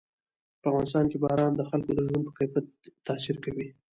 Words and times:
په 0.61 0.65
افغانستان 0.71 1.05
کې 1.11 1.17
باران 1.23 1.51
د 1.55 1.61
خلکو 1.69 1.91
د 1.93 1.99
ژوند 2.07 2.25
په 2.27 2.31
کیفیت 2.37 2.65
تاثیر 3.07 3.35
کوي. 3.45 3.67